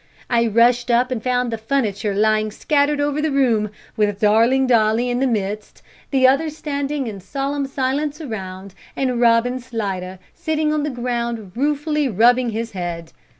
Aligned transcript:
I 0.31 0.47
rushed 0.47 0.89
up, 0.89 1.11
and 1.11 1.21
found 1.21 1.51
the 1.51 1.59
furniture 1.59 2.15
lying 2.15 2.49
scattered 2.49 2.99
over 2.99 3.21
the 3.21 3.29
room, 3.31 3.69
with 3.95 4.19
darling 4.19 4.65
Dolly 4.65 5.11
in 5.11 5.19
the 5.19 5.27
midst, 5.27 5.83
the 6.09 6.27
others 6.27 6.57
standing 6.57 7.05
in 7.05 7.19
solemn 7.19 7.67
silence 7.67 8.19
around, 8.19 8.73
and 8.95 9.21
Robin 9.21 9.59
Slidder 9.59 10.17
sitting 10.33 10.73
on 10.73 10.81
the 10.81 10.89
ground 10.89 11.51
ruefully 11.55 12.07
rubbing 12.09 12.49
his 12.49 12.71
head. 12.71 13.11